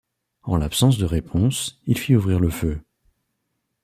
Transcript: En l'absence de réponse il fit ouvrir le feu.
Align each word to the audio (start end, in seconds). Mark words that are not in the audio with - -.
En 0.41 0.55
l'absence 0.57 0.97
de 0.97 1.05
réponse 1.05 1.79
il 1.85 1.95
fit 1.95 2.15
ouvrir 2.15 2.39
le 2.39 2.49
feu. 2.49 2.81